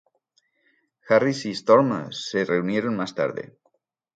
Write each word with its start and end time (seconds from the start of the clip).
Harris 1.07 1.45
y 1.45 1.51
Storm 1.51 2.11
se 2.11 2.43
reunieron 2.43 2.95
más 2.95 3.13
tarde. 3.13 3.55